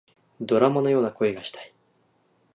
[0.41, 1.71] ドラマのような恋がしたい